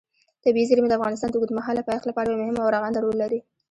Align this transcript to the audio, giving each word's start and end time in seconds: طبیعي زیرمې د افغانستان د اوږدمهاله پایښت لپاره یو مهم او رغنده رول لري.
طبیعي 0.43 0.65
زیرمې 0.69 0.87
د 0.89 0.93
افغانستان 0.99 1.29
د 1.29 1.35
اوږدمهاله 1.37 1.85
پایښت 1.87 2.05
لپاره 2.07 2.27
یو 2.29 2.39
مهم 2.41 2.57
او 2.61 2.73
رغنده 2.75 2.99
رول 3.01 3.15
لري. 3.23 3.39